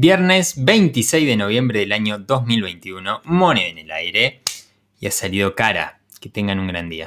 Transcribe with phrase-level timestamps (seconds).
[0.00, 4.42] Viernes 26 de noviembre del año 2021, moneda en el aire
[5.00, 5.98] y ha salido cara.
[6.20, 7.06] Que tengan un gran día.